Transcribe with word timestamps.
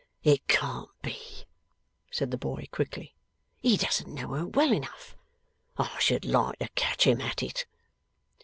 'It 0.23 0.47
can't 0.47 0.89
be!' 1.03 1.45
said 2.09 2.31
the 2.31 2.35
boy, 2.35 2.67
quickly. 2.71 3.13
'He 3.61 3.77
doesn't 3.77 4.11
know 4.11 4.29
her 4.33 4.47
well 4.47 4.73
enough. 4.73 5.15
I 5.77 5.99
should 5.99 6.25
like 6.25 6.57
to 6.57 6.69
catch 6.69 7.05
him 7.05 7.21
at 7.21 7.43
it! 7.43 7.67